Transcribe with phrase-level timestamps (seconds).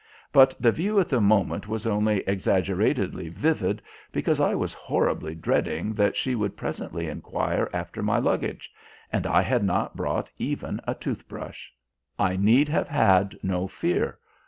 [0.31, 5.93] But the view at the moment was only exaggeratedly vivid because I was horribly dreading
[5.93, 8.73] that she would presently enquire after my luggage,
[9.13, 11.67] and I had not brought even a toothbrush.
[12.17, 14.17] I need have had no fear.